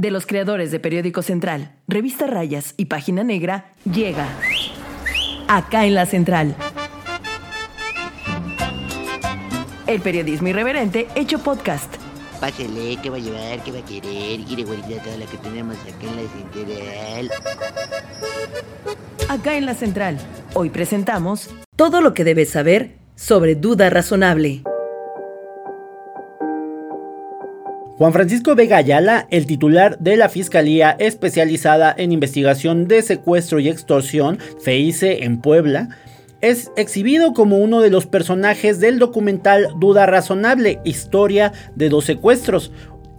[0.00, 4.28] de los creadores de Periódico Central, Revista Rayas y Página Negra, llega
[5.48, 6.54] acá en la Central.
[9.88, 11.92] El periodismo irreverente hecho podcast.
[12.40, 13.64] Pásele, ¿qué va a llevar?
[13.64, 14.40] ¿Qué va a querer?
[14.46, 17.30] Quiere guardar toda la que tenemos acá en la central.
[19.28, 20.18] Acá en la Central.
[20.54, 24.62] Hoy presentamos todo lo que debes saber sobre duda razonable.
[27.98, 33.68] Juan Francisco Vega Ayala, el titular de la Fiscalía Especializada en Investigación de Secuestro y
[33.68, 35.88] Extorsión, FEICE en Puebla,
[36.40, 42.70] es exhibido como uno de los personajes del documental Duda Razonable, Historia de dos secuestros.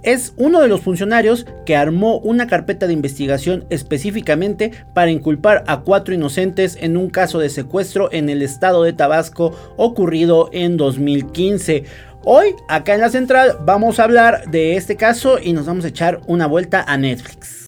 [0.01, 5.81] Es uno de los funcionarios que armó una carpeta de investigación específicamente para inculpar a
[5.81, 11.83] cuatro inocentes en un caso de secuestro en el estado de Tabasco ocurrido en 2015.
[12.25, 15.87] Hoy, acá en la central, vamos a hablar de este caso y nos vamos a
[15.87, 17.67] echar una vuelta a Netflix.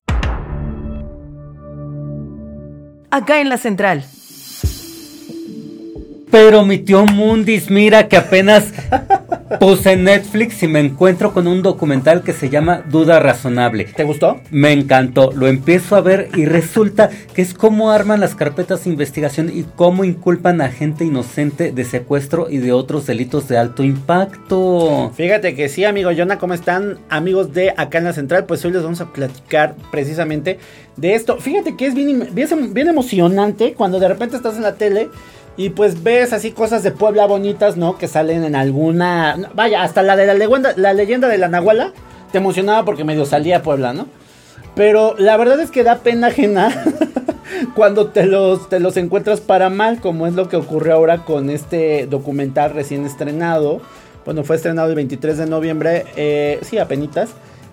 [3.09, 4.03] Acá en la Central.
[6.29, 8.73] Pero mi tío Mundis, mira que apenas
[9.59, 13.85] puse Netflix y me encuentro con un documental que se llama Duda Razonable.
[13.85, 14.39] ¿Te gustó?
[14.49, 18.91] Me encantó, lo empiezo a ver y resulta que es cómo arman las carpetas de
[18.91, 23.83] investigación y cómo inculpan a gente inocente de secuestro y de otros delitos de alto
[23.83, 25.11] impacto.
[25.15, 26.99] Fíjate que sí, amigo Jonah, ¿cómo están?
[27.09, 30.59] Amigos de acá en la central, pues hoy les vamos a platicar precisamente
[30.97, 31.37] de esto.
[31.37, 35.09] Fíjate que es bien, bien, bien emocionante cuando de repente estás en la tele
[35.57, 37.97] y pues ves así cosas de Puebla bonitas, ¿no?
[37.97, 39.51] Que salen en alguna.
[39.53, 41.91] Vaya, hasta la de la leyenda, la leyenda de la Nahuala
[42.31, 44.07] te emocionaba porque medio salía Puebla, ¿no?
[44.75, 46.71] Pero la verdad es que da pena ajena
[47.75, 51.49] cuando te los, te los encuentras para mal, como es lo que ocurrió ahora con
[51.49, 53.81] este documental recién estrenado.
[54.23, 57.31] Bueno, fue estrenado el 23 de noviembre, eh, sí, apenitas.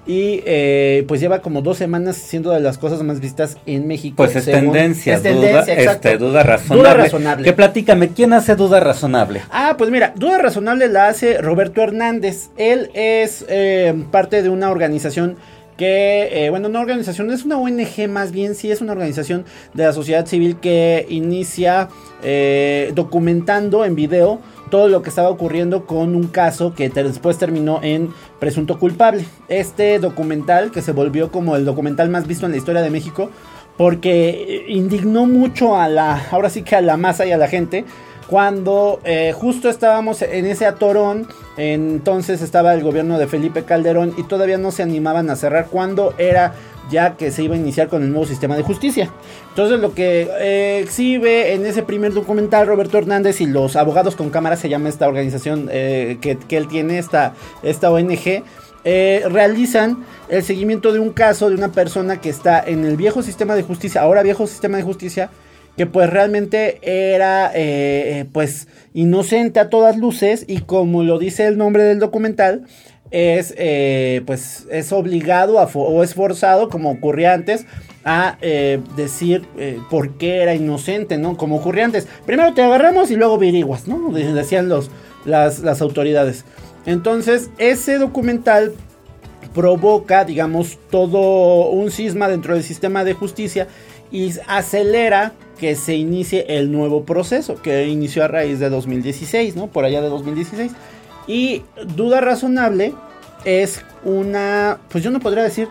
[0.09, 4.17] Y eh, pues lleva como dos semanas siendo de las cosas más vistas en México.
[4.17, 6.83] Pues es tendencia, es tendencia duda, este, duda razonable.
[6.83, 7.45] Duda razonable.
[7.45, 9.43] Que platícame, ¿quién hace duda razonable?
[9.51, 12.49] Ah, pues mira, duda razonable la hace Roberto Hernández.
[12.57, 15.37] Él es eh, parte de una organización
[15.79, 19.85] que, eh, bueno, una organización, es una ONG más bien, sí es una organización de
[19.85, 21.89] la sociedad civil que inicia
[22.23, 24.41] eh, documentando en video
[24.71, 29.25] todo lo que estaba ocurriendo con un caso que después terminó en presunto culpable.
[29.49, 33.31] Este documental que se volvió como el documental más visto en la historia de México
[33.79, 37.85] porque indignó mucho a la, ahora sí que a la masa y a la gente
[38.29, 44.23] cuando eh, justo estábamos en ese atorón, entonces estaba el gobierno de Felipe Calderón y
[44.25, 46.55] todavía no se animaban a cerrar cuando era
[46.91, 49.11] ya que se iba a iniciar con el nuevo sistema de justicia.
[49.51, 54.31] Entonces lo que eh, exhibe en ese primer documental Roberto Hernández y los abogados con
[54.31, 58.43] cámara, se llama esta organización eh, que, que, él tiene, esta, esta ONG,
[58.85, 63.23] eh, realizan el seguimiento de un caso de una persona que está en el viejo
[63.23, 65.31] sistema de justicia, ahora viejo sistema de justicia,
[65.79, 71.57] que pues realmente era eh, pues inocente a todas luces y como lo dice el
[71.57, 72.67] nombre del documental,
[73.11, 77.65] es eh, pues es obligado o es forzado como ocurría antes
[78.05, 81.37] a eh, decir eh, por qué era inocente, ¿no?
[81.37, 82.07] Como ocurría antes.
[82.27, 84.13] Primero te agarramos y luego averiguas, ¿no?
[84.13, 84.91] Decían los,
[85.25, 86.45] las, las autoridades.
[86.87, 88.73] Entonces, ese documental
[89.55, 93.69] provoca, digamos, todo un cisma dentro del sistema de justicia
[94.11, 99.67] y acelera que se inicie el nuevo proceso que inició a raíz de 2016, ¿no?
[99.67, 100.73] Por allá de 2016.
[101.27, 101.63] Y
[101.97, 102.95] duda razonable
[103.45, 105.69] es una, pues yo no podría decir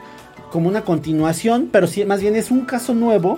[0.51, 3.37] como una continuación, pero sí, más bien es un caso nuevo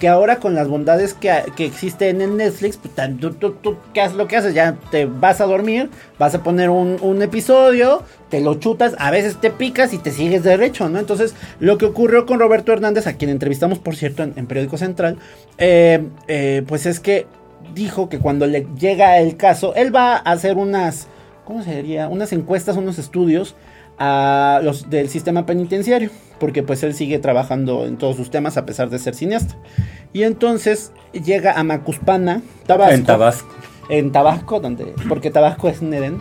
[0.00, 4.00] que ahora con las bondades que, que existen en Netflix, pues, tú, tú, tú, ¿qué
[4.00, 4.54] haces lo que haces?
[4.54, 9.10] Ya te vas a dormir, vas a poner un, un, episodio, te lo chutas, a
[9.10, 10.98] veces te picas y te sigues derecho, ¿no?
[10.98, 15.18] Entonces, lo que ocurrió con Roberto Hernández, a quien entrevistamos, por cierto, en, Periódico Central,
[15.58, 17.26] eh, eh, pues es que
[17.74, 21.08] dijo que cuando le llega el caso, él va a hacer unas,
[21.44, 22.08] ¿cómo sería?
[22.08, 23.54] Unas encuestas, unos estudios
[24.00, 28.64] a los del sistema penitenciario, porque pues él sigue trabajando en todos sus temas a
[28.64, 29.56] pesar de ser cineasta.
[30.14, 32.94] Y entonces llega a Macuspana, Tabasco.
[32.94, 33.54] En Tabasco.
[33.90, 36.18] En Tabasco, donde, porque Tabasco es un Edén.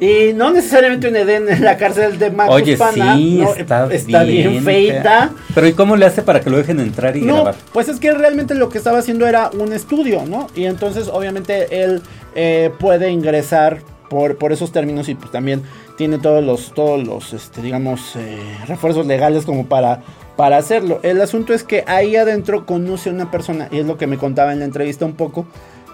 [0.00, 3.14] Y no necesariamente un Edén en la cárcel de Macuspana.
[3.14, 5.30] Oye, sí, no, está, está bien, bien feita.
[5.54, 7.54] Pero ¿y cómo le hace para que lo dejen entrar y no, grabar?
[7.72, 10.48] Pues es que realmente lo que estaba haciendo era un estudio, ¿no?
[10.56, 12.02] Y entonces obviamente él
[12.34, 13.78] eh, puede ingresar
[14.10, 15.62] por, por esos términos y pues también
[16.02, 20.02] tiene todos los, todos los, este, digamos, eh, refuerzos legales como para,
[20.34, 20.98] para hacerlo.
[21.04, 24.18] El asunto es que ahí adentro conoce a una persona, y es lo que me
[24.18, 25.46] contaba en la entrevista un poco,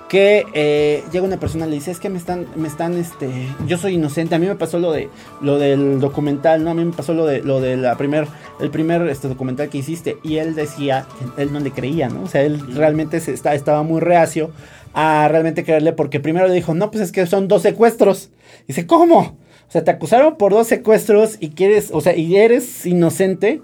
[0.09, 3.29] que eh, llega una persona y le dice, es que me están, me están, este,
[3.67, 5.11] yo soy inocente, a mí me pasó lo de,
[5.43, 6.71] lo del documental, ¿no?
[6.71, 8.27] A mí me pasó lo de, lo de la primer,
[8.59, 11.05] el primer, este, documental que hiciste, y él decía,
[11.37, 12.23] él no le creía, ¿no?
[12.23, 14.53] O sea, él realmente se está, estaba muy reacio
[14.95, 18.31] a realmente creerle, porque primero le dijo, no, pues es que son dos secuestros.
[18.67, 19.37] Dice, ¿cómo?
[19.69, 23.61] O sea, te acusaron por dos secuestros y quieres, o sea, y eres inocente.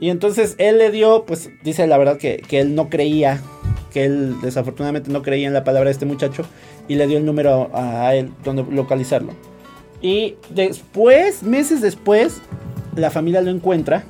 [0.00, 3.40] Y entonces él le dio, pues dice la verdad que, que él no creía
[3.92, 6.44] que él desafortunadamente no creía en la palabra de este muchacho
[6.88, 9.32] y le dio el número a él donde localizarlo.
[10.00, 12.38] Y después, meses después,
[12.96, 14.04] la familia lo encuentra.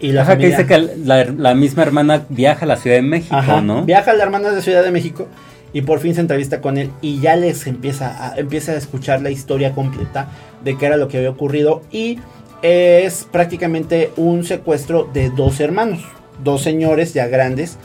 [0.00, 0.56] Y la familia...
[0.56, 3.84] que dice que la, misma hermana viaja a la Ciudad de México, ¿no?
[3.84, 5.28] Viaja a la hermana de Ciudad de México
[5.72, 9.22] y por fin se entrevista con él y ya les empieza a, empieza a escuchar
[9.22, 10.28] la historia completa
[10.64, 12.18] de qué era lo que había ocurrido y
[12.62, 16.00] es prácticamente un secuestro de dos hermanos,
[16.42, 17.78] dos señores ya grandes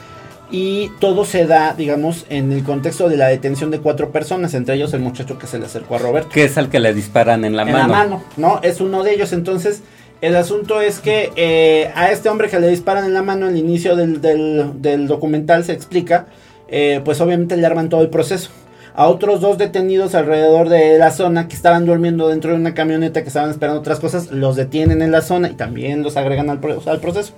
[0.52, 4.76] y todo se da, digamos, en el contexto de la detención de cuatro personas, entre
[4.76, 6.30] ellos el muchacho que se le acercó a Roberto.
[6.30, 7.78] Que es al que le disparan en la mano.
[7.78, 8.60] En la mano, ¿no?
[8.62, 9.34] Es uno de ellos.
[9.34, 9.82] Entonces,
[10.22, 13.58] el asunto es que eh, a este hombre que le disparan en la mano al
[13.58, 16.28] inicio del, del, documental se explica,
[16.68, 18.50] eh, pues obviamente le arman todo el proceso.
[18.96, 23.24] A otros dos detenidos alrededor de la zona que estaban durmiendo dentro de una camioneta
[23.24, 26.60] que estaban esperando otras cosas, los detienen en la zona y también los agregan al,
[26.86, 27.34] al proceso.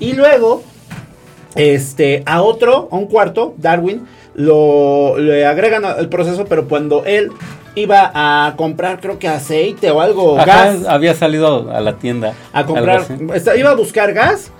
[0.00, 0.62] Y luego
[1.54, 7.30] este, a otro, a un cuarto, Darwin, lo le agregan al proceso, pero cuando él
[7.74, 10.84] iba a comprar, creo que aceite o algo, gas.
[10.86, 12.34] Había salido a la tienda.
[12.52, 13.04] A comprar,
[13.56, 14.50] iba a buscar gas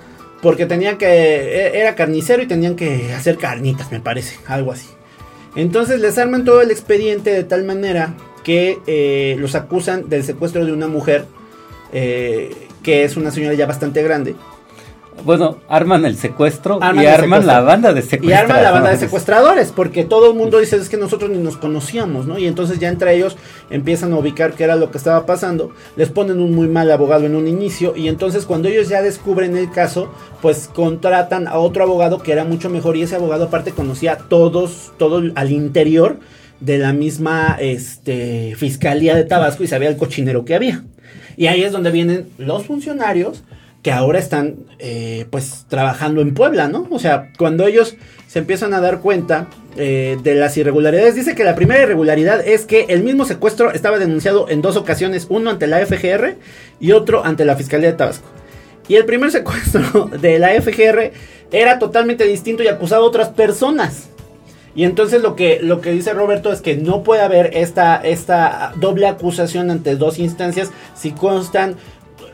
[0.47, 4.87] porque tenía que, e, era carnicero y tenían que hacer carnitas, me parece, algo así.
[5.57, 8.13] Entonces les arman todo el expediente de tal manera
[8.45, 11.25] que eh, los acusan del secuestro de una mujer,
[11.91, 14.37] eh, que es una señora ya bastante grande
[15.23, 18.29] bueno, arman el secuestro y arman la banda de secuestradores.
[18.29, 21.37] Y arman la banda de secuestradores, porque todo el mundo dice es que nosotros ni
[21.37, 22.37] nos conocíamos, ¿no?
[22.37, 23.35] Y entonces ya entre ellos
[23.69, 27.25] empiezan a ubicar qué era lo que estaba pasando, les ponen un muy mal abogado
[27.25, 30.11] en un inicio y entonces cuando ellos ya descubren el caso,
[30.41, 34.17] pues contratan a otro abogado que era mucho mejor y ese abogado aparte conocía a
[34.17, 36.19] todos, todo al interior
[36.59, 40.83] de la misma este, fiscalía de Tabasco y sabía el cochinero que había.
[41.35, 43.43] Y ahí es donde vienen los funcionarios
[43.83, 46.87] que ahora están eh, pues trabajando en Puebla, ¿no?
[46.91, 47.95] O sea, cuando ellos
[48.27, 49.47] se empiezan a dar cuenta
[49.77, 53.99] eh, de las irregularidades, dice que la primera irregularidad es que el mismo secuestro estaba
[53.99, 56.35] denunciado en dos ocasiones, uno ante la FGR
[56.79, 58.27] y otro ante la Fiscalía de Tabasco.
[58.87, 61.11] Y el primer secuestro de la FGR
[61.51, 64.09] era totalmente distinto y acusaba a otras personas.
[64.75, 68.73] Y entonces lo que, lo que dice Roberto es que no puede haber esta, esta
[68.75, 71.77] doble acusación ante dos instancias si constan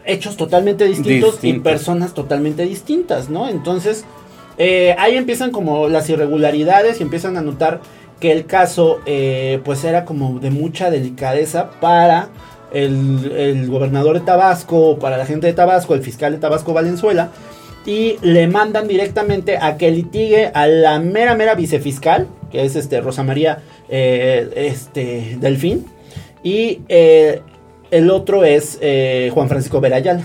[0.05, 3.49] hechos totalmente distintos y personas totalmente distintas, ¿no?
[3.49, 4.05] Entonces,
[4.57, 7.81] eh, ahí empiezan como las irregularidades y empiezan a notar
[8.19, 12.29] que el caso, eh, pues era como de mucha delicadeza para
[12.71, 17.29] el, gobernador de Tabasco, para la gente de Tabasco, el fiscal de Tabasco Valenzuela,
[17.85, 23.01] y le mandan directamente a que litigue a la mera, mera vicefiscal, que es este
[23.01, 25.85] Rosa María eh, este, Delfín,
[26.43, 26.79] y
[27.93, 30.23] el otro es eh, Juan Francisco Verayal.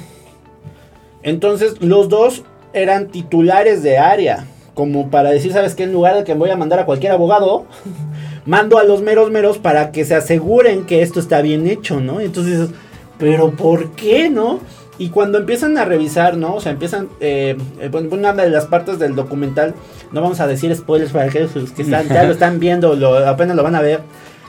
[1.22, 2.42] Entonces, los dos
[2.72, 4.46] eran titulares de área.
[4.72, 5.82] Como para decir, ¿sabes qué?
[5.82, 7.66] En lugar de que voy a mandar a cualquier abogado,
[8.46, 12.20] mando a los meros meros para que se aseguren que esto está bien hecho, ¿no?
[12.20, 12.70] Entonces,
[13.18, 14.60] ¿pero por qué, no?
[14.96, 16.54] Y cuando empiezan a revisar, ¿no?
[16.54, 17.10] O sea, empiezan.
[17.20, 19.74] Eh, eh una de las partes del documental,
[20.10, 22.94] no vamos a decir spoilers para aquellos que están, ya lo están viendo,
[23.26, 24.00] apenas lo van a ver.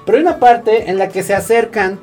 [0.05, 1.99] Pero hay una parte en la que se acercan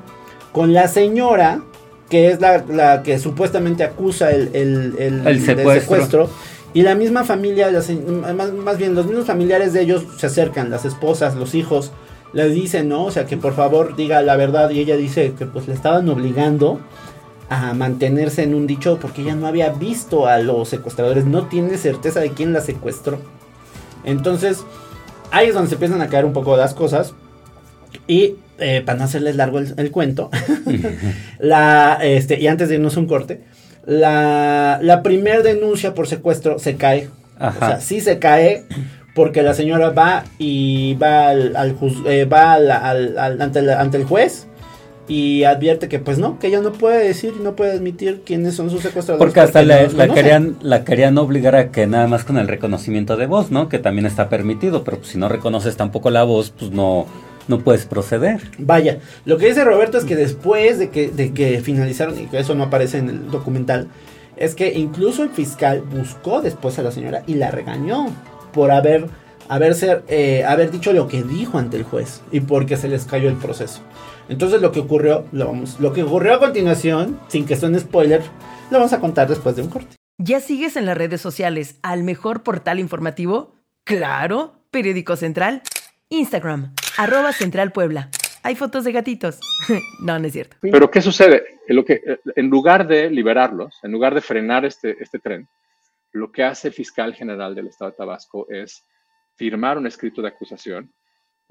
[0.56, 1.60] con la señora,
[2.08, 6.30] que es la, que supuestamente acusa el, el, secuestro.
[6.72, 7.70] Y la misma familia,
[8.64, 11.92] más, bien los mismos familiares de ellos se acercan, las esposas, los hijos,
[12.32, 13.04] les dicen, ¿no?
[13.04, 14.70] O sea, que por favor diga la verdad.
[14.70, 16.80] Y ella dice que pues le estaban obligando
[17.50, 21.76] a mantenerse en un dicho porque ella no había visto a los secuestradores, no tiene
[21.76, 23.18] certeza de quién la secuestró.
[24.04, 24.64] Entonces,
[25.30, 27.12] ahí es donde se empiezan a caer un poco las cosas.
[28.06, 30.30] Y eh, para no hacerles largo el, cuento,
[31.38, 33.40] la, este, y antes de irnos un corte,
[33.84, 37.08] la, la primer denuncia por secuestro se cae.
[37.38, 38.64] O sea, sí se cae
[39.14, 41.76] porque la señora va y va al,
[42.06, 44.46] eh, va al, ante, ante, el juez
[45.08, 48.54] y advierte que pues no, que ella no puede decir y no puede admitir quiénes
[48.54, 49.24] son sus secuestradores.
[49.24, 53.26] Porque hasta la, querían, la querían obligar a que nada más con el reconocimiento de
[53.26, 53.68] voz, ¿no?
[53.68, 57.06] Que también está permitido, pero pues, si no reconoces tampoco la voz, pues no
[57.48, 58.40] no puedes proceder.
[58.58, 62.38] Vaya, lo que dice Roberto es que después de que, de que finalizaron, y que
[62.38, 63.88] eso no aparece en el documental,
[64.36, 68.08] es que incluso el fiscal buscó después a la señora y la regañó
[68.52, 69.08] por haber
[69.48, 73.28] haberse, eh, haber dicho lo que dijo ante el juez y porque se les cayó
[73.28, 73.80] el proceso.
[74.28, 78.22] Entonces lo que ocurrió, lo, vamos, lo que ocurrió a continuación, sin que suene spoiler,
[78.70, 79.96] lo vamos a contar después de un corte.
[80.18, 83.54] ¿Ya sigues en las redes sociales al mejor portal informativo?
[83.84, 85.62] Claro, Periódico Central.
[86.08, 88.10] Instagram, arroba Central Puebla.
[88.44, 89.40] Hay fotos de gatitos.
[90.00, 90.56] no, no es cierto.
[90.60, 91.58] Pero ¿qué sucede?
[91.66, 92.00] En, lo que,
[92.36, 95.48] en lugar de liberarlos, en lugar de frenar este, este tren,
[96.12, 98.84] lo que hace el fiscal general del Estado de Tabasco es
[99.34, 100.92] firmar un escrito de acusación,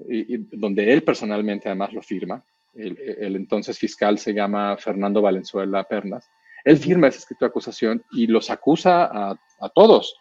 [0.08, 2.42] y, donde él personalmente además lo firma.
[2.74, 6.28] El, el, entonces fiscal se llama Fernando Valenzuela Pernas.
[6.64, 10.16] Él firma ese escrito de acusación y los acusa a, a todos.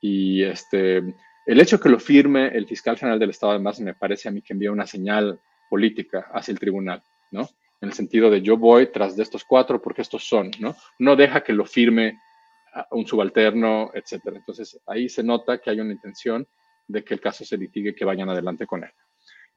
[0.00, 1.02] Y este,
[1.46, 4.42] el hecho que lo firme el fiscal general del Estado, además, me parece a mí
[4.42, 7.48] que envía una señal política hacia el tribunal, ¿no?
[7.80, 10.74] En el sentido de yo voy tras de estos cuatro porque estos son, ¿no?
[10.98, 12.18] No deja que lo firme
[12.90, 14.36] un subalterno, etcétera.
[14.36, 16.46] Entonces, ahí se nota que hay una intención
[16.86, 18.90] de que el caso se litigue, que vayan adelante con él.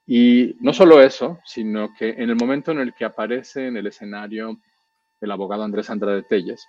[0.06, 3.88] Y no solo eso, sino que en el momento en el que aparece en el
[3.88, 4.58] escenario
[5.20, 6.66] el abogado Andrés Andrade Telles,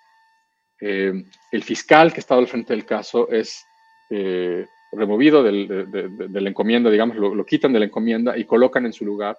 [0.81, 1.13] eh,
[1.53, 3.65] el fiscal que estaba al frente del caso es
[4.11, 8.93] eh, removido del, de, la encomienda, digamos, lo, quitan de la encomienda y colocan en
[8.93, 9.39] su lugar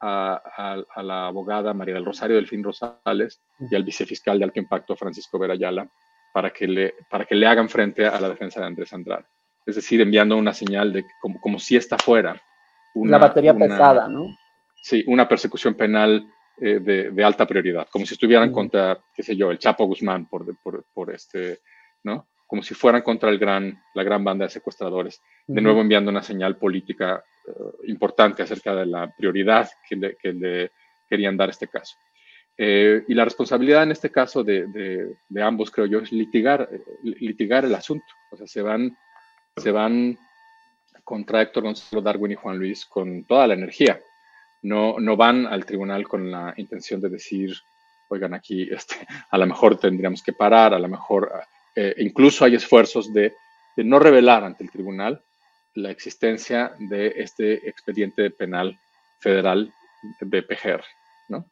[0.00, 5.38] a, la abogada María del Rosario Delfín Rosales y al vicefiscal de alto impacto Francisco
[5.38, 5.88] Verayala
[6.32, 9.26] para que le, para que le hagan frente a la defensa de Andrés Andrade.
[9.66, 12.40] Es decir, enviando una señal de como, como si esta fuera
[12.94, 14.36] una batería pesada, ¿no?
[14.82, 16.26] Sí, una persecución penal
[16.60, 20.44] eh, de, alta prioridad, como si estuvieran contra, qué sé yo, el Chapo Guzmán por,
[20.62, 21.60] por, por este,
[22.02, 22.28] ¿no?
[22.50, 26.20] Como si fueran contra el gran, la gran banda de secuestradores, de nuevo enviando una
[26.20, 27.52] señal política eh,
[27.86, 30.72] importante acerca de la prioridad que le,
[31.08, 31.96] querían dar a este caso.
[32.58, 36.82] Eh, y la responsabilidad en este caso de, de, ambos, creo yo, es litigar, eh,
[37.04, 38.12] litigar el asunto.
[38.32, 38.98] O sea, se van,
[39.56, 40.18] se van
[41.04, 44.00] contra Héctor Gonzalo Darwin y Juan Luis con toda la energía.
[44.62, 47.54] No, no van al tribunal con la intención de decir,
[48.08, 48.96] oigan, aquí este,
[49.30, 51.30] a lo mejor tendríamos que parar, a lo mejor
[51.74, 53.34] eh, incluso hay esfuerzos de,
[53.76, 55.22] no revelar ante el tribunal
[55.74, 58.78] la existencia de este expediente penal
[59.20, 59.72] federal
[60.20, 60.84] de PGR,
[61.28, 61.46] ¿no?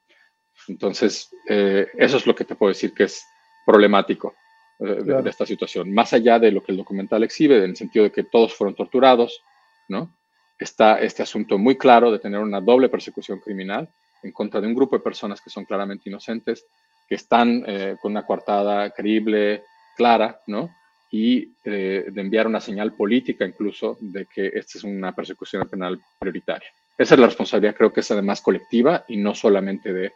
[0.66, 3.24] Entonces, eh, eso es lo que te puedo decir que es
[3.64, 4.34] problemático
[4.80, 5.94] eh, de, esta situación.
[5.94, 8.74] Más allá de lo que el documental exhibe, en el sentido de que todos fueron
[8.74, 9.42] torturados,
[9.88, 10.14] ¿no?
[10.58, 13.88] Está este asunto muy claro de tener una doble persecución criminal
[14.22, 16.66] en contra de un grupo de personas que son claramente inocentes,
[17.08, 17.62] que están
[18.02, 19.62] con una coartada creíble,
[19.98, 20.70] clara, ¿no?
[21.10, 26.00] Y eh, de enviar una señal política incluso de que esta es una persecución penal
[26.18, 26.68] prioritaria.
[26.96, 30.12] Esa es la responsabilidad, creo que es además colectiva y no solamente de,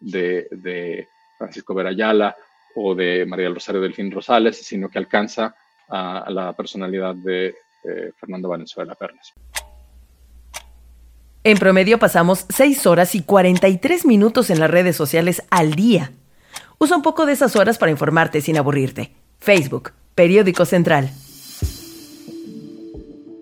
[0.00, 1.08] de,
[1.38, 2.36] Francisco Verayala
[2.76, 5.54] o de María del Rosario Delfín Rosales, sino que alcanza
[5.88, 9.32] a, la personalidad de eh, Fernando Valenzuela Pernas.
[11.44, 16.12] En promedio pasamos 6 horas y 43 minutos en las redes sociales al día.
[16.78, 19.12] Usa un poco de esas horas para informarte sin aburrirte.
[19.42, 21.10] Facebook, Periódico Central.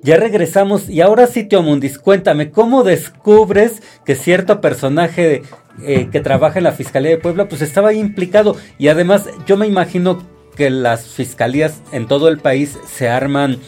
[0.03, 5.43] Ya regresamos y ahora sí, Mundis, cuéntame, ¿cómo descubres que cierto personaje
[5.83, 8.57] eh, que trabaja en la Fiscalía de Puebla pues estaba ahí implicado?
[8.79, 10.27] Y además yo me imagino
[10.57, 13.59] que las fiscalías en todo el país se arman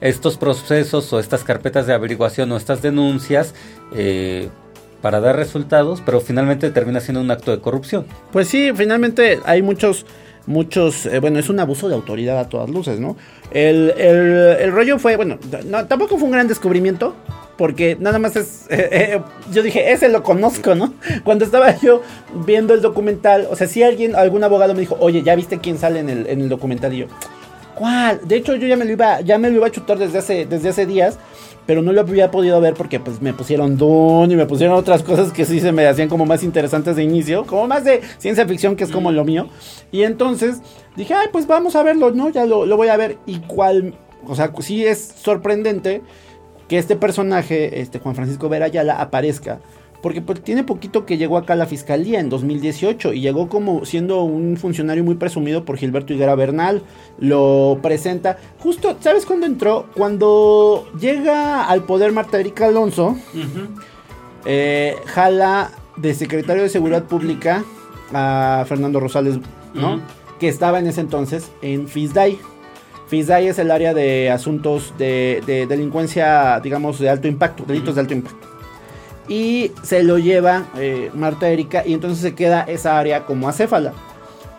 [0.00, 3.52] estos procesos o estas carpetas de averiguación o estas denuncias
[3.92, 4.48] eh,
[5.02, 8.06] para dar resultados, pero finalmente termina siendo un acto de corrupción.
[8.30, 10.06] Pues sí, finalmente hay muchos
[10.46, 13.16] muchos, eh, bueno, es un abuso de autoridad a todas luces, ¿no?
[13.50, 15.38] El, el, rollo fue, bueno,
[15.88, 17.14] tampoco fue un gran descubrimiento,
[17.56, 19.20] porque nada más es, eh, eh,
[19.52, 20.94] yo dije, ese lo conozco, ¿no?
[21.24, 22.02] Cuando estaba yo
[22.46, 25.78] viendo el documental, o sea, si alguien, algún abogado me dijo, oye, ¿ya viste quién
[25.78, 26.94] sale en el, en el documental?
[26.94, 27.06] Y yo,
[27.74, 28.20] ¿cuál?
[28.26, 30.46] De hecho, yo ya me lo iba, ya me lo iba a chutar desde hace,
[30.46, 31.18] desde hace días,
[31.66, 35.02] pero no lo había podido ver porque pues me pusieron Dune y me pusieron otras
[35.02, 38.46] cosas que sí se me hacían como más interesantes de inicio, como más de ciencia
[38.46, 39.48] ficción que es como lo mío.
[39.92, 40.60] Y entonces
[40.96, 42.28] dije, ay, pues vamos a verlo, ¿no?
[42.28, 43.18] Ya lo, voy a ver.
[43.26, 43.94] Y cuál,
[44.26, 46.02] o sea, sí es sorprendente
[46.68, 49.60] que este personaje, este Juan Francisco Vera Ayala, aparezca
[50.02, 53.84] porque pues, tiene poquito que llegó acá a la fiscalía en 2018 y llegó como
[53.84, 56.82] siendo un funcionario muy presumido por Gilberto Higuera Bernal.
[57.18, 58.38] Lo presenta.
[58.58, 59.86] Justo, ¿sabes cuándo entró?
[59.94, 63.16] Cuando llega al poder Marta Erika Alonso,
[64.46, 67.64] eh, jala de secretario de Seguridad Pública
[68.12, 69.38] a Fernando Rosales,
[69.74, 70.00] ¿no?
[70.38, 72.38] Que estaba en ese entonces en FISDAI.
[73.08, 78.00] FISDAI es el área de asuntos de, de delincuencia, digamos, de alto impacto, delitos de
[78.00, 78.49] alto impacto
[79.30, 83.92] y se lo lleva eh, Marta Erika y entonces se queda esa área como acéfala.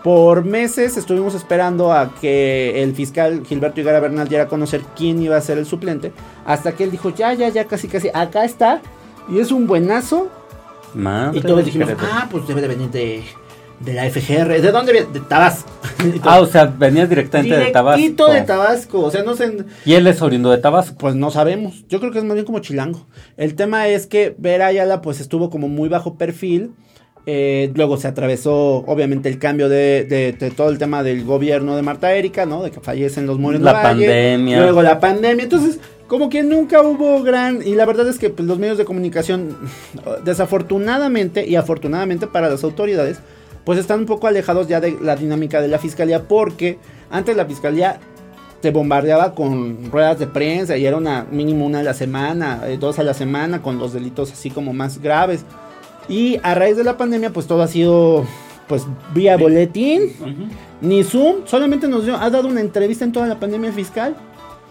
[0.01, 5.21] Por meses estuvimos esperando a que el fiscal Gilberto Higuera Bernal diera a conocer quién
[5.21, 6.13] iba a ser el suplente.
[6.45, 8.81] Hasta que él dijo, ya, ya, ya, casi, casi, acá está.
[9.29, 10.29] Y es un buenazo.
[10.95, 13.23] Madre y todos dijimos, ah, pues debe de venir de,
[13.83, 14.61] de la FGR.
[14.61, 15.07] ¿De dónde viene?
[15.11, 15.69] De Tabasco.
[16.23, 18.27] ah, o sea, venía directamente de Tabasco.
[18.27, 19.01] de Tabasco.
[19.01, 19.57] O sea, no sé.
[19.85, 20.95] ¿Y él es oriundo de Tabasco?
[20.97, 21.85] Pues no sabemos.
[21.87, 23.07] Yo creo que es más bien como chilango.
[23.37, 26.71] El tema es que Vera Ayala, pues estuvo como muy bajo perfil.
[27.27, 32.13] Eh, luego se atravesó, obviamente, el cambio de, todo el tema del gobierno de Marta
[32.13, 32.63] Erika, ¿no?
[32.63, 33.65] De que fallecen los Morenos.
[33.65, 34.61] La pandemia.
[34.61, 35.43] Luego la pandemia.
[35.43, 37.65] Entonces, como que nunca hubo gran.
[37.65, 39.55] Y la verdad es que pues, los medios de comunicación,
[40.25, 43.19] desafortunadamente y afortunadamente para las autoridades,
[43.65, 47.45] pues están un poco alejados ya de la dinámica de la fiscalía, porque antes la
[47.45, 47.99] fiscalía
[48.61, 52.77] te bombardeaba con ruedas de prensa y era una mínimo una a la semana, eh,
[52.79, 55.45] dos a la semana, con los delitos así como más graves.
[56.07, 58.25] Y a raíz de la pandemia, pues todo ha sido
[58.67, 60.13] pues vía boletín,
[60.79, 64.15] ni Zoom, solamente nos dio, ha dado una entrevista en toda la pandemia fiscal.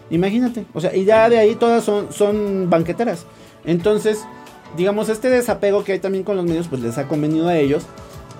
[0.09, 3.25] Imagínate, o sea, y ya de ahí todas son, son banqueteras.
[3.63, 4.25] Entonces,
[4.75, 7.83] digamos, este desapego que hay también con los medios, pues les ha convenido a ellos.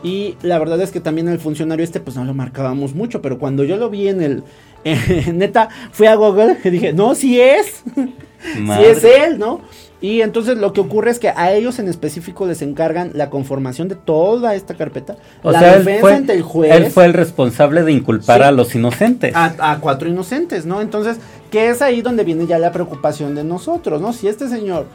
[0.03, 3.37] Y la verdad es que también el funcionario este, pues no lo marcábamos mucho, pero
[3.37, 4.43] cuando yo lo vi en el,
[5.33, 9.61] neta, fui a Google y dije, no, sí es, sí es él, ¿no?
[10.01, 13.87] Y entonces lo que ocurre es que a ellos en específico les encargan la conformación
[13.87, 15.15] de toda esta carpeta.
[15.43, 16.71] O sea, él fue, el juez.
[16.73, 19.31] Él fue el responsable de inculpar a los inocentes.
[19.35, 20.81] A, cuatro inocentes, ¿no?
[20.81, 21.17] Entonces,
[21.51, 24.11] que es ahí donde viene ya la preocupación de nosotros, ¿no?
[24.11, 24.87] Si este señor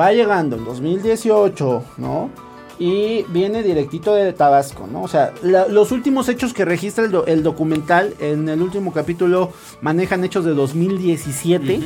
[0.00, 2.30] va llegando en 2018, ¿no?
[2.78, 5.02] Y viene directito de Tabasco, ¿no?
[5.02, 10.44] O sea, los últimos hechos que registra el, documental en el último capítulo manejan hechos
[10.44, 11.80] de 2017.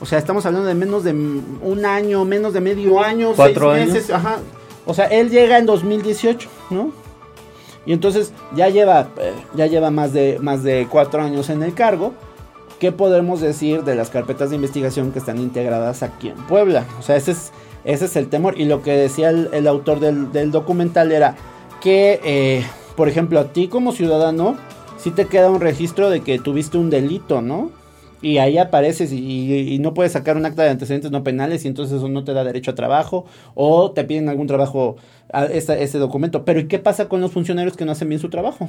[0.00, 3.88] O sea, estamos hablando de menos de un año, menos de medio año, ¿Cuatro seis
[3.88, 4.10] meses.
[4.10, 4.38] Ajá.
[4.86, 6.92] O sea, él llega en 2018, ¿no?
[7.84, 11.74] Y entonces ya lleva, eh, ya lleva más de, más de cuatro años en el
[11.74, 12.14] cargo.
[12.78, 16.86] ¿Qué podemos decir de las carpetas de investigación que están integradas aquí en Puebla?
[16.98, 17.50] O sea, ese es,
[17.88, 18.60] ese es el temor.
[18.60, 21.36] Y lo que decía el, autor del, documental era
[21.80, 22.64] que, eh,
[22.96, 24.56] por ejemplo, a ti como ciudadano,
[24.98, 27.70] sí te queda un registro de que tuviste un delito, ¿no?
[28.20, 31.98] y ahí apareces y, no puedes sacar un acta de antecedentes no penales y entonces
[31.98, 34.96] eso no te da derecho a trabajo o te piden algún trabajo
[35.32, 36.44] a ese documento.
[36.44, 38.68] Pero ¿y qué pasa con los funcionarios que no hacen bien su trabajo?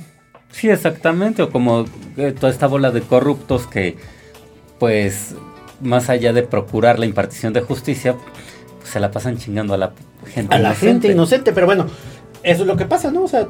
[0.52, 1.86] Sí, exactamente, o como
[2.18, 3.98] eh, toda esta bola de corruptos que
[4.78, 5.36] pues
[5.82, 8.16] más allá de procurar la impartición de justicia,
[8.90, 9.92] se la pasan chingando a la
[10.34, 11.88] gente a la gente inocente, pero bueno,
[12.44, 13.24] eso es lo que pasa, ¿no?
[13.24, 13.48] O sea,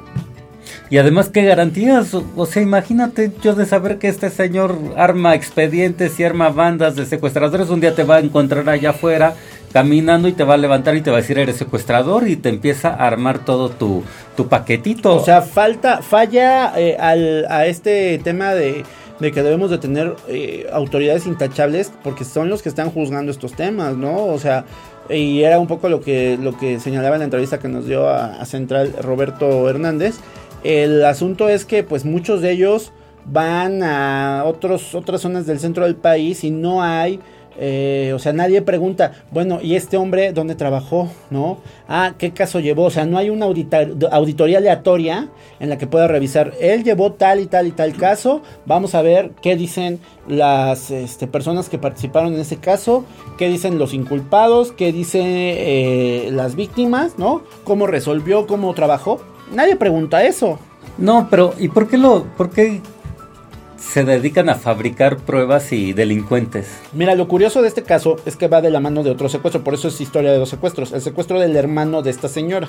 [0.89, 2.13] y además, ¿qué garantías?
[2.13, 7.05] O, sea, imagínate yo de saber que este señor arma expedientes y arma bandas de
[7.05, 7.69] secuestradores.
[7.69, 9.35] Un día te va a encontrar allá afuera
[9.71, 12.49] caminando y te va a levantar y te va a decir eres secuestrador y te
[12.49, 14.03] empieza a armar todo tu,
[14.35, 15.15] tu paquetito.
[15.15, 18.83] O sea, falta, falla eh, al, a este tema de,
[19.19, 23.53] de, que debemos de tener eh, autoridades intachables porque son los que están juzgando estos
[23.53, 24.25] temas, ¿no?
[24.25, 24.65] O sea,
[25.09, 28.07] y era un poco lo que, lo que señalaba en la entrevista que nos dio
[28.09, 30.17] a Central Roberto Hernández.
[30.63, 32.91] El asunto es que pues muchos de ellos
[33.25, 37.19] van a otros, otras zonas del centro del país y no hay...
[37.61, 41.09] Eh, o sea, nadie pregunta, bueno, ¿y este hombre dónde trabajó?
[41.29, 41.59] ¿No?
[41.89, 42.85] Ah, ¿qué caso llevó?
[42.85, 45.27] O sea, no hay una auditoría aleatoria
[45.59, 49.01] en la que pueda revisar, él llevó tal y tal y tal caso, vamos a
[49.01, 53.03] ver qué dicen las este, personas que participaron en ese caso,
[53.37, 57.43] qué dicen los inculpados, qué dicen eh, las víctimas, ¿no?
[57.65, 59.19] ¿Cómo resolvió, cómo trabajó?
[59.51, 60.59] Nadie pregunta eso.
[60.97, 62.81] No, pero ¿y por qué lo, por qué
[63.79, 66.67] se dedican a fabricar pruebas y delincuentes?
[66.93, 69.63] Mira, lo curioso de este caso es que va de la mano de otro secuestro,
[69.63, 70.91] por eso es historia de dos secuestros.
[70.91, 72.67] El secuestro del hermano de esta señora.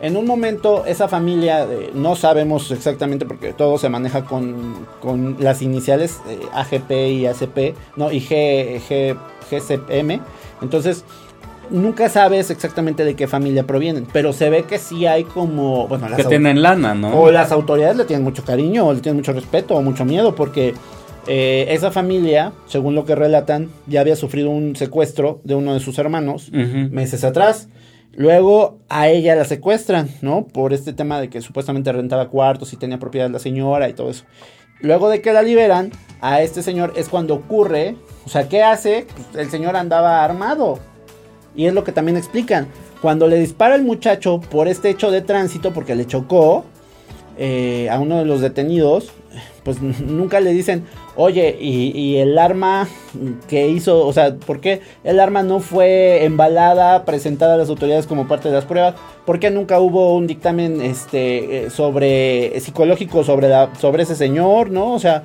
[0.00, 5.62] En un momento, esa familia, no sabemos exactamente porque todo se maneja con, con las
[5.62, 9.16] iniciales eh, AGP y ACP, no, y G, G,
[9.50, 10.20] GCM.
[10.62, 11.04] Entonces,
[11.70, 16.08] nunca sabes exactamente de qué familia provienen, pero se ve que sí hay como, bueno,
[16.16, 17.18] que tienen lana, ¿no?
[17.18, 20.34] O las autoridades le tienen mucho cariño, o le tienen mucho respeto, o mucho miedo,
[20.34, 20.74] porque
[21.26, 25.80] eh, esa familia, según lo que relatan, ya había sufrido un secuestro de uno de
[25.80, 27.68] sus hermanos meses atrás.
[28.12, 30.46] Luego a ella la secuestran, ¿no?
[30.46, 34.08] Por este tema de que supuestamente rentaba cuartos y tenía propiedad la señora y todo
[34.10, 34.24] eso.
[34.80, 39.06] Luego de que la liberan, a este señor es cuando ocurre, o sea, ¿qué hace?
[39.14, 40.78] Pues el señor andaba armado,
[41.56, 42.68] y es lo que también explican.
[43.00, 46.64] Cuando le dispara el muchacho por este hecho de tránsito, porque le chocó,
[47.38, 49.12] eh, a uno de los detenidos,
[49.62, 50.84] pues nunca le dicen,
[51.16, 52.88] oye, y, el arma
[53.48, 58.06] que hizo, o sea, ¿por qué el arma no fue embalada, presentada a las autoridades
[58.06, 58.94] como parte de las pruebas?
[59.26, 64.70] ¿Por qué nunca hubo un dictamen este, eh, sobre psicológico sobre, la, sobre ese señor,
[64.70, 64.94] no?
[64.94, 65.24] O sea,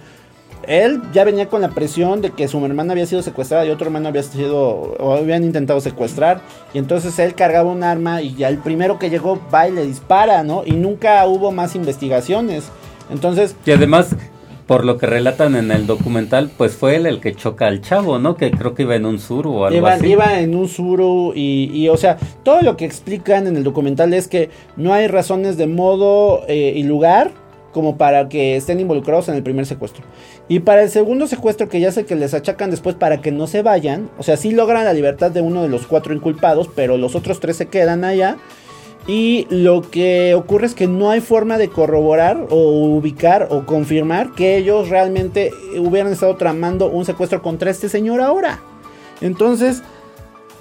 [0.67, 3.87] él ya venía con la presión de que su hermana había sido secuestrada y otro
[3.87, 4.59] hermano había sido
[4.99, 6.41] o habían intentado secuestrar
[6.73, 9.85] y entonces él cargaba un arma y ya el primero que llegó va y le
[9.85, 10.63] dispara, ¿no?
[10.65, 12.65] Y nunca hubo más investigaciones.
[13.09, 14.15] Entonces, y además
[14.71, 18.19] por lo que relatan en el documental, pues fue él el que choca al chavo,
[18.19, 18.37] ¿no?
[18.37, 20.07] Que creo que iba en un suru o algo iba, así.
[20.07, 24.13] Iba en un suru y, y, o sea, todo lo que explican en el documental
[24.13, 27.31] es que no hay razones de modo eh, y lugar
[27.73, 30.03] como para que estén involucrados en el primer secuestro.
[30.51, 33.47] Y para el segundo secuestro, que ya sé que les achacan después para que no
[33.47, 36.97] se vayan, o sea, sí logran la libertad de uno de los cuatro inculpados, pero
[36.97, 38.35] los otros tres se quedan allá.
[39.07, 44.33] Y lo que ocurre es que no hay forma de corroborar o ubicar o confirmar
[44.33, 48.59] que ellos realmente hubieran estado tramando un secuestro contra este señor ahora.
[49.21, 49.83] Entonces,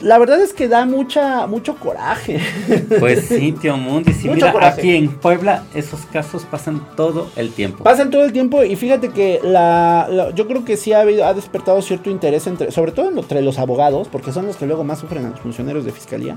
[0.01, 2.41] la verdad es que da mucha, mucho coraje.
[2.99, 4.13] Pues sí, tío Mundi.
[4.13, 7.85] Si mira, aquí en Puebla esos casos pasan todo el tiempo.
[7.85, 11.35] Pasan todo el tiempo y fíjate que la, yo creo que sí ha, habido, ha
[11.35, 14.99] despertado cierto interés entre, sobre todo entre los abogados, porque son los que luego más
[14.99, 16.37] sufren a los funcionarios de fiscalía.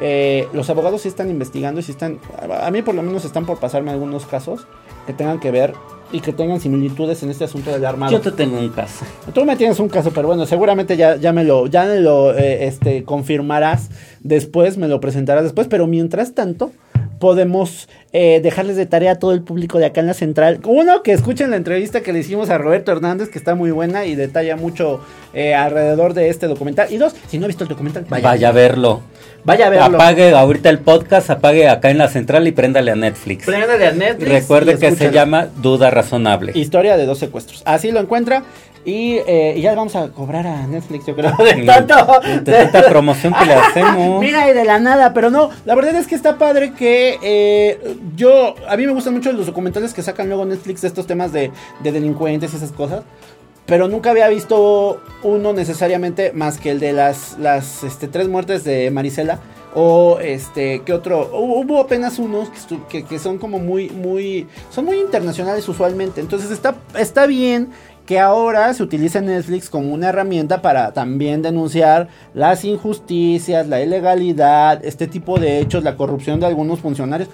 [0.00, 2.18] Eh, los abogados sí están investigando y sí están,
[2.62, 4.66] a mí por lo menos están por pasarme algunos casos
[5.06, 5.74] que tengan que ver
[6.12, 8.12] y que tengan similitudes en este asunto del armado.
[8.12, 9.04] Yo te tengo un caso.
[9.32, 12.36] Tú me tienes un caso, pero bueno, seguramente ya, ya me lo, ya me lo
[12.36, 16.72] eh, este, confirmarás después, me lo presentarás después, pero mientras tanto
[17.20, 20.58] podemos eh, dejarles de tarea a todo el público de acá en la central.
[20.64, 24.06] Uno, que escuchen la entrevista que le hicimos a Roberto Hernández, que está muy buena
[24.06, 25.00] y detalla mucho
[25.34, 26.88] eh, alrededor de este documental.
[26.90, 29.02] Y dos, si no ha visto el documental, vaya, a verlo.
[29.44, 29.96] Vaya a verlo.
[29.96, 33.46] Apague ahorita el podcast, apague acá en la central y préndale a Netflix.
[33.46, 34.30] Préndale a Netflix.
[34.30, 36.52] Recuerde que se llama Duda Razonable.
[36.54, 37.62] Historia de dos secuestros.
[37.64, 38.42] Así lo encuentra.
[38.82, 41.94] Y, eh, ya le vamos a cobrar a Netflix, yo creo, de tanto.
[42.42, 44.20] De tanta promoción que le hacemos.
[44.24, 47.96] Mira, y de la nada, pero no, la verdad es que está padre que eh,
[48.16, 51.30] yo, a mí me gustan mucho los documentales que sacan luego Netflix de estos temas
[51.30, 51.50] de,
[51.82, 53.02] de delincuentes y esas cosas
[53.70, 58.64] pero nunca había visto uno necesariamente más que el de las, las este, tres muertes
[58.64, 59.38] de Marisela.
[59.76, 61.30] O este, ¿qué otro?
[61.32, 62.50] Hubo apenas unos
[62.88, 66.20] que, que, son como muy, muy, son muy internacionales usualmente.
[66.20, 67.68] Entonces está, está bien
[68.06, 74.84] que ahora se utiliza Netflix como una herramienta para también denunciar las injusticias, la ilegalidad,
[74.84, 77.28] este tipo de hechos, la corrupción de algunos funcionarios,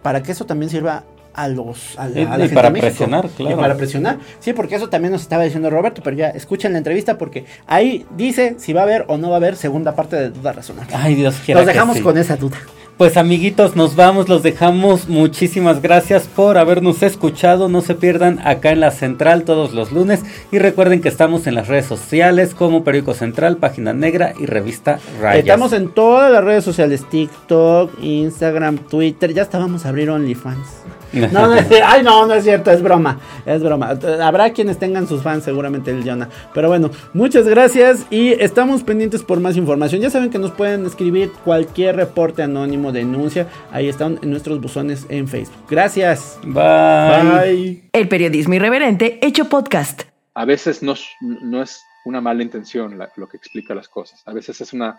[0.00, 1.02] para que eso también sirva
[1.34, 3.56] a los a, y, para presionar, claro.
[3.56, 4.18] Y para presionar.
[4.40, 8.06] Sí, porque eso también nos estaba diciendo Roberto, pero ya escuchen la entrevista porque ahí
[8.16, 10.94] dice si va a haber o no va a haber segunda parte de duda razonable.
[10.94, 12.58] Ay, Dios quiera Nos dejamos con esa duda.
[12.98, 15.08] Pues amiguitos, nos vamos, los dejamos.
[15.08, 17.68] Muchísimas gracias por habernos escuchado.
[17.68, 20.20] No se pierdan acá en la Central todos los lunes.
[20.52, 25.00] Y recuerden que estamos en las redes sociales como Periódico Central, Página Negra y Revista
[25.20, 25.40] Rayas.
[25.40, 29.32] Estamos en todas las redes sociales, TikTok, Instagram, Twitter.
[29.32, 30.68] Ya estábamos a abrir OnlyFans.
[31.12, 33.98] No, no es, ay, no, no es cierto, es broma, es broma.
[34.22, 36.28] Habrá quienes tengan sus fans, seguramente el Jonah.
[36.54, 40.00] Pero bueno, muchas gracias y estamos pendientes por más información.
[40.00, 43.46] Ya saben que nos pueden escribir cualquier reporte anónimo, denuncia.
[43.70, 45.66] Ahí están en nuestros buzones en Facebook.
[45.68, 46.38] Gracias.
[46.44, 47.88] Bye.
[47.92, 50.02] El periodismo irreverente hecho podcast.
[50.34, 54.22] A veces no, no es una mala intención lo que explica las cosas.
[54.26, 54.98] A veces es una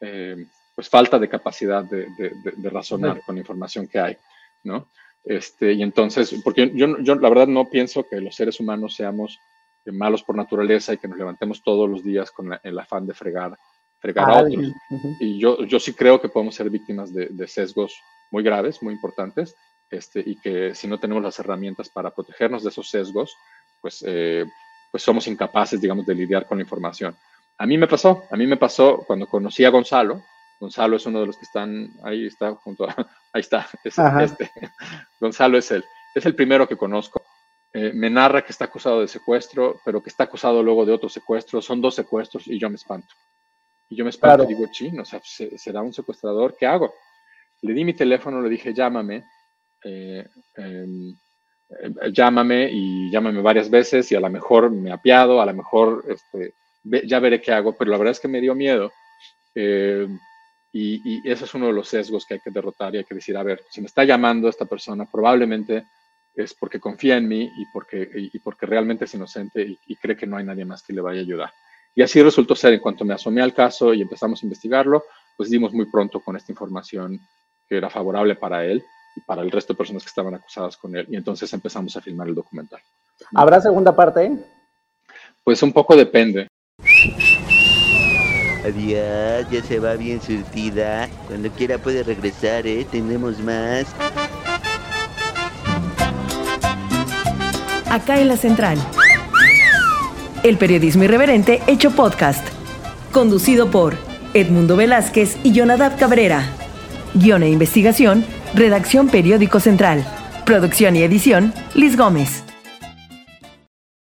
[0.00, 0.36] eh,
[0.74, 4.16] pues falta de capacidad de, de razonar con la información que hay,
[4.64, 4.88] ¿no?
[5.24, 9.40] Este, y entonces, porque yo, yo la verdad no pienso que los seres humanos seamos
[9.86, 13.14] eh, malos por naturaleza y que nos levantemos todos los días con el afán de
[13.14, 13.56] fregar,
[14.00, 14.72] fregar a otros.
[15.20, 17.98] Y yo, yo sí creo que podemos ser víctimas de, sesgos
[18.30, 19.56] muy graves, muy importantes,
[19.90, 23.34] este, y que si no tenemos las herramientas para protegernos de esos sesgos,
[23.80, 24.44] pues, eh,
[24.90, 27.16] pues somos incapaces, digamos, de lidiar con la información.
[27.56, 30.22] A mí me pasó, a mí me pasó cuando conocí a Gonzalo,
[30.60, 32.94] Gonzalo es uno de los que están ahí, está junto a,
[33.32, 34.50] ahí está, este,
[35.20, 37.22] Gonzalo es el, es el primero que conozco.
[37.72, 41.08] Eh, me narra que está acusado de secuestro, pero que está acusado luego de otro
[41.08, 41.60] secuestro.
[41.60, 43.08] Son dos secuestros y yo me espanto.
[43.88, 46.56] Y yo me espanto y digo, chino, o sea, ¿será un secuestrador?
[46.56, 46.94] ¿Qué hago?
[47.62, 49.24] Le di mi teléfono, le dije, llámame.
[49.84, 50.24] Eh,
[50.56, 51.10] em,
[51.68, 56.04] eh, llámame y llámame varias veces y a lo mejor me apiado, a lo mejor
[56.08, 56.54] este,
[57.06, 58.92] ya veré qué hago, pero la verdad es que me dio miedo.
[60.76, 63.14] Y, y, ese es uno de los sesgos que hay que derrotar y hay que
[63.14, 65.84] decir, a ver, si me está llamando esta persona, probablemente
[66.34, 70.26] es porque confía en mí y porque, y, porque realmente es inocente y, cree que
[70.26, 71.50] no hay nadie más que le vaya a ayudar.
[71.94, 75.04] Y así resultó ser, en cuanto me asomé al caso y empezamos a investigarlo,
[75.36, 77.20] pues dimos muy pronto con esta información
[77.68, 78.84] que era favorable para él
[79.14, 81.06] y para el resto de personas que estaban acusadas con él.
[81.08, 82.80] Y entonces empezamos a filmar el documental.
[83.32, 84.36] ¿Habrá segunda parte?
[85.44, 86.48] Pues un poco depende.
[88.64, 91.08] Adiós, ya se va bien surtida.
[91.28, 92.86] Cuando quiera puede regresar, ¿eh?
[92.90, 93.86] Tenemos más.
[97.90, 98.78] Acá en la central.
[100.42, 102.46] El periodismo irreverente hecho podcast.
[103.12, 103.96] Conducido por
[104.32, 106.44] Edmundo Velázquez y Jonadab Cabrera.
[107.14, 108.24] Guión e investigación,
[108.54, 110.04] redacción Periódico Central.
[110.44, 112.44] Producción y edición, Liz Gómez.